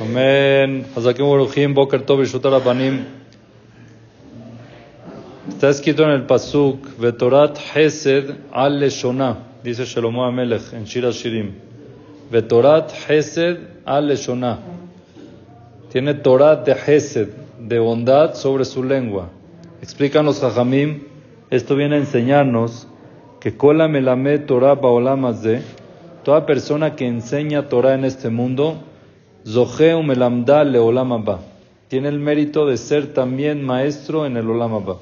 Amén. 0.00 0.86
Hazakim 0.96 1.28
Baruchim, 1.28 1.74
Boker 1.74 2.00
Tov 2.00 2.22
y 2.22 2.64
Banim. 2.64 3.04
Está 5.46 5.68
escrito 5.68 6.04
en 6.04 6.12
el 6.12 6.24
Pasuk, 6.24 6.96
Vetorat 6.96 7.58
Hesed 7.74 8.30
al 8.50 8.80
Leshonah, 8.80 9.36
dice 9.62 9.84
Shlomo 9.84 10.24
Amelech 10.24 10.72
en 10.72 10.84
Shira 10.84 11.10
Shirim. 11.10 11.52
Vetorat 12.30 12.90
Hesed 13.10 13.58
al 13.84 14.08
Leshonah. 14.08 14.58
Tiene 15.92 16.14
Torat 16.14 16.64
de 16.64 16.72
Hesed, 16.72 17.28
de 17.58 17.78
bondad 17.78 18.36
sobre 18.36 18.64
su 18.64 18.82
lengua. 18.82 19.28
Explican 19.82 20.24
los 20.24 20.40
Jajamim, 20.40 21.02
esto 21.50 21.76
viene 21.76 21.96
a 21.96 21.98
enseñarnos 21.98 22.86
que 23.38 23.54
Kola 23.54 23.86
Melamed 23.86 24.46
Torah 24.46 24.76
Baolam 24.76 25.26
toda 26.24 26.46
persona 26.46 26.96
que 26.96 27.06
enseña 27.06 27.68
Torah 27.68 27.92
en 27.92 28.06
este 28.06 28.30
mundo, 28.30 28.84
Zoheu 29.46 30.02
Melamda 30.02 30.64
Leolam 30.64 31.12
Abba, 31.12 31.40
tiene 31.88 32.08
el 32.08 32.20
mérito 32.20 32.66
de 32.66 32.76
ser 32.76 33.14
también 33.14 33.64
maestro 33.64 34.26
en 34.26 34.36
el 34.36 34.48
Olam 34.48 34.74
Abba. 34.74 34.98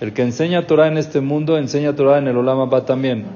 El 0.00 0.14
que 0.14 0.22
enseña 0.22 0.66
Torah 0.66 0.88
en 0.88 0.96
este 0.96 1.20
mundo, 1.20 1.58
enseña 1.58 1.94
Torah 1.94 2.18
en 2.18 2.28
el 2.28 2.36
Olam 2.36 2.60
Abba 2.60 2.86
también. 2.86 3.26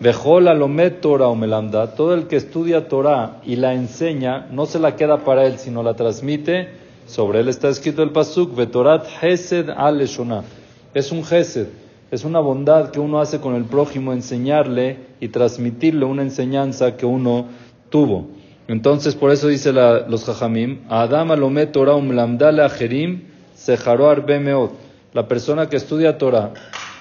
Vejol 0.00 0.48
Alomet 0.48 1.00
Torah 1.00 1.28
o 1.28 1.88
todo 1.88 2.14
el 2.14 2.26
que 2.26 2.36
estudia 2.36 2.88
Torah 2.88 3.40
y 3.44 3.56
la 3.56 3.74
enseña, 3.74 4.46
no 4.50 4.66
se 4.66 4.78
la 4.78 4.96
queda 4.96 5.24
para 5.24 5.46
él, 5.46 5.58
sino 5.58 5.82
la 5.82 5.94
transmite. 5.94 6.68
Sobre 7.06 7.40
él 7.40 7.48
está 7.48 7.68
escrito 7.68 8.02
el 8.02 8.10
pasuk, 8.10 8.56
Vetorat 8.56 9.06
Hesed 9.20 9.68
al 9.68 10.00
Es 10.00 11.12
un 11.12 11.18
Hesed, 11.18 11.66
es 12.10 12.24
una 12.24 12.40
bondad 12.40 12.92
que 12.92 13.00
uno 13.00 13.20
hace 13.20 13.40
con 13.40 13.56
el 13.56 13.64
prójimo, 13.64 14.12
enseñarle 14.12 14.98
y 15.20 15.28
transmitirle 15.28 16.06
una 16.06 16.22
enseñanza 16.22 16.96
que 16.96 17.04
uno 17.04 17.46
tuvo. 17.90 18.28
Entonces, 18.66 19.14
por 19.14 19.30
eso 19.30 19.48
dice 19.48 19.72
los 19.72 20.24
Jajamim, 20.24 20.80
Adam 20.88 21.30
alomet 21.32 21.72
Torah 21.72 21.96
umlamdale 21.96 22.62
ajerim 22.62 23.24
sejaro 23.54 24.08
arbe 24.08 24.40
La 25.12 25.28
persona 25.28 25.68
que 25.68 25.76
estudia 25.76 26.18
Torah 26.18 26.54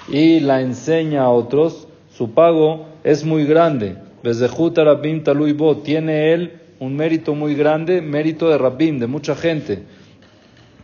y 0.10 0.42
la 0.42 0.62
enseña 0.62 1.24
a 1.24 1.30
otros, 1.30 1.88
su 2.16 2.32
pago 2.34 2.86
es 3.04 3.24
muy 3.24 3.46
grande. 3.46 3.98
Desde 4.24 4.48
Rabim 4.48 5.24
Taluibo 5.24 5.78
tiene 5.78 6.34
él 6.34 6.60
un 6.80 6.96
mérito 6.96 7.34
muy 7.34 7.56
grande, 7.56 8.02
mérito 8.02 8.50
de 8.50 8.58
Rabim, 8.58 9.00
de 9.00 9.08
mucha 9.08 9.36
gente. 9.36 9.84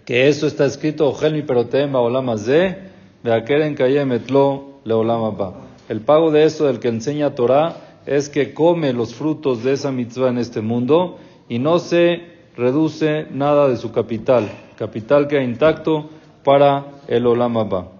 Que 0.05 0.27
eso 0.27 0.47
está 0.47 0.65
escrito, 0.65 1.07
Ojelmi 1.09 1.41
Perotem 1.43 1.91
Baolamazé, 1.91 2.77
de 3.23 3.33
Akeren 3.33 3.75
Kayemetlo 3.75 4.79
Leolamaba. 4.85 5.53
El 5.89 6.01
pago 6.01 6.31
de 6.31 6.45
eso 6.45 6.65
del 6.65 6.79
que 6.79 6.87
enseña 6.87 7.35
Torah 7.35 7.75
es 8.09 8.27
que 8.27 8.55
come 8.55 8.91
los 8.91 9.13
frutos 9.13 9.63
de 9.63 9.73
esa 9.73 9.91
mitzvah 9.91 10.29
en 10.29 10.39
este 10.39 10.61
mundo 10.61 11.19
y 11.47 11.59
no 11.59 11.77
se 11.77 12.23
reduce 12.57 13.27
nada 13.29 13.69
de 13.69 13.77
su 13.77 13.91
capital. 13.91 14.49
Capital 14.79 15.27
queda 15.27 15.43
intacto 15.43 16.09
para 16.43 16.87
el 17.07 17.27
Olamaba. 17.27 17.91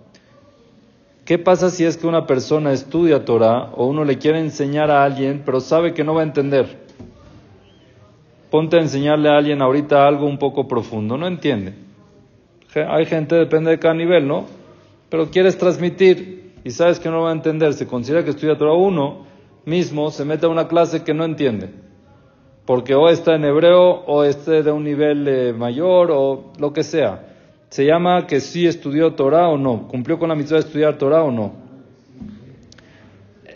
¿Qué 1.25 1.37
pasa 1.37 1.69
si 1.69 1.85
es 1.85 1.95
que 1.95 2.07
una 2.07 2.25
persona 2.25 2.73
estudia 2.73 3.23
Torah 3.23 3.69
o 3.75 3.85
uno 3.85 4.03
le 4.03 4.17
quiere 4.17 4.39
enseñar 4.39 4.89
a 4.89 5.03
alguien, 5.03 5.43
pero 5.45 5.59
sabe 5.59 5.93
que 5.93 6.03
no 6.03 6.15
va 6.15 6.21
a 6.21 6.25
entender? 6.25 6.87
Ponte 8.49 8.77
a 8.77 8.81
enseñarle 8.81 9.29
a 9.29 9.37
alguien 9.37 9.61
ahorita 9.61 10.07
algo 10.07 10.25
un 10.25 10.39
poco 10.39 10.67
profundo, 10.67 11.19
no 11.19 11.27
entiende. 11.27 11.75
Hay 12.73 13.05
gente, 13.05 13.35
depende 13.35 13.69
de 13.69 13.77
cada 13.77 13.93
nivel, 13.93 14.27
¿no? 14.27 14.47
Pero 15.09 15.29
quieres 15.29 15.55
transmitir 15.59 16.55
y 16.63 16.71
sabes 16.71 16.99
que 16.99 17.09
no 17.09 17.21
va 17.21 17.29
a 17.29 17.33
entender, 17.33 17.75
se 17.75 17.85
considera 17.85 18.23
que 18.23 18.31
estudia 18.31 18.57
Torah 18.57 18.73
uno, 18.73 19.28
mismo 19.65 20.11
se 20.11 20.25
mete 20.25 20.45
a 20.45 20.49
una 20.49 20.67
clase 20.67 21.03
que 21.03 21.13
no 21.13 21.25
entiende. 21.25 21.69
Porque 22.65 22.95
o 22.95 23.09
está 23.09 23.35
en 23.35 23.45
hebreo 23.45 24.03
o 24.05 24.23
esté 24.23 24.63
de 24.63 24.71
un 24.71 24.83
nivel 24.83 25.27
eh, 25.27 25.53
mayor 25.53 26.11
o 26.11 26.53
lo 26.59 26.71
que 26.71 26.83
sea. 26.83 27.25
Se 27.69 27.85
llama 27.85 28.27
que 28.27 28.39
sí 28.39 28.67
estudió 28.67 29.13
Torah 29.13 29.47
o 29.49 29.57
no, 29.57 29.87
cumplió 29.87 30.17
con 30.17 30.29
la 30.29 30.35
mitzvah 30.35 30.57
de 30.57 30.65
estudiar 30.65 30.97
Torah 30.97 31.23
o 31.23 31.31
no. 31.31 31.53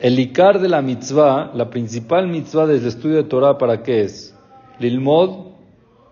El 0.01 0.19
Icar 0.19 0.59
de 0.59 0.67
la 0.67 0.81
mitzvah, 0.81 1.51
la 1.53 1.69
principal 1.69 2.27
mitzvah 2.27 2.67
del 2.67 2.85
estudio 2.85 3.17
de 3.17 3.23
Torah, 3.23 3.57
¿para 3.57 3.81
qué 3.83 4.01
es? 4.01 4.35
Lilmod, 4.79 5.53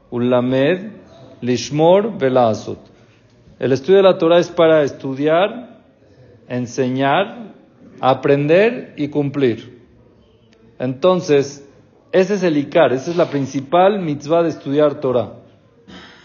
Ulamed, 0.09 0.91
Lishmor, 1.41 2.18
Velazot. 2.18 2.79
El 3.59 3.72
estudio 3.72 3.97
de 3.97 4.03
la 4.03 4.18
Torah 4.18 4.40
es 4.40 4.50
para 4.50 4.84
estudiar, 4.84 5.81
enseñar, 6.47 7.53
aprender 8.00 8.94
y 8.97 9.09
cumplir. 9.09 9.81
Entonces, 10.81 11.64
ese 12.12 12.34
es 12.34 12.42
el 12.42 12.58
Icar, 12.58 12.92
esa 12.92 13.12
es 13.12 13.16
la 13.16 13.30
principal 13.30 14.00
mitzvah 14.00 14.42
de 14.42 14.50
estudiar 14.50 15.00
Torah. 15.00 15.34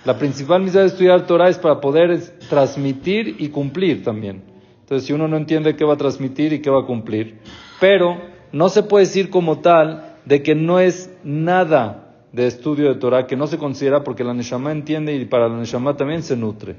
La 0.07 0.17
principal 0.17 0.63
mitzvah 0.63 0.81
de 0.81 0.87
estudiar 0.87 1.27
Torah 1.27 1.51
es 1.51 1.59
para 1.59 1.79
poder 1.79 2.19
transmitir 2.49 3.37
y 3.39 3.51
cumplir 3.51 4.03
también. 4.03 4.43
Entonces, 4.81 5.07
si 5.07 5.13
uno 5.13 5.29
no 5.29 5.37
entiende 5.37 5.77
qué 5.77 5.85
va 5.85 5.93
a 5.93 5.99
transmitir 5.99 6.55
y 6.55 6.63
qué 6.63 6.71
va 6.71 6.81
a 6.81 6.87
cumplir, 6.87 7.39
pero 7.81 8.17
no 8.51 8.71
se 8.71 8.83
puede 8.83 9.05
decir 9.05 9.29
como 9.29 9.59
tal 9.59 10.15
de 10.25 10.43
que 10.43 10.55
no 10.55 10.81
es 10.81 11.15
nada 11.23 12.15
de 12.33 12.47
estudio 12.47 12.89
de 12.89 12.99
Torah, 12.99 13.27
que 13.27 13.37
no 13.37 13.49
se 13.49 13.59
considera 13.59 14.05
porque 14.05 14.25
la 14.25 14.33
Neshama 14.33 14.73
entiende 14.73 15.15
y 15.15 15.27
para 15.27 15.51
la 15.51 15.59
Neshama 15.59 15.99
también 15.99 16.23
se 16.23 16.35
nutre. 16.35 16.77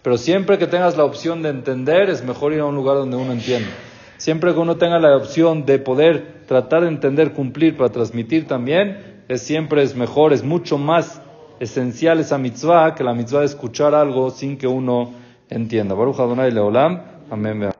Pero 0.00 0.16
siempre 0.16 0.56
que 0.56 0.66
tengas 0.66 0.96
la 0.96 1.04
opción 1.04 1.42
de 1.42 1.50
entender, 1.50 2.08
es 2.08 2.24
mejor 2.24 2.54
ir 2.54 2.60
a 2.60 2.64
un 2.64 2.74
lugar 2.74 2.96
donde 2.96 3.18
uno 3.18 3.32
entiende. 3.32 3.68
Siempre 4.16 4.54
que 4.54 4.60
uno 4.60 4.78
tenga 4.78 4.98
la 4.98 5.14
opción 5.14 5.66
de 5.66 5.78
poder 5.78 6.37
tratar 6.48 6.82
de 6.82 6.88
entender, 6.88 7.34
cumplir 7.34 7.76
para 7.76 7.90
transmitir 7.90 8.46
también, 8.46 9.22
es 9.28 9.42
siempre 9.42 9.82
es 9.82 9.94
mejor, 9.94 10.32
es 10.32 10.42
mucho 10.42 10.78
más 10.78 11.20
esencial 11.60 12.20
esa 12.20 12.38
mitzvah 12.38 12.94
que 12.94 13.04
la 13.04 13.12
mitzvah 13.12 13.40
de 13.40 13.46
escuchar 13.46 13.94
algo 13.94 14.30
sin 14.30 14.56
que 14.56 14.66
uno 14.66 15.12
entienda. 15.50 15.94
Baruch 15.94 16.18
Adonai 16.18 16.50
Leolam. 16.50 17.02
Amén. 17.30 17.70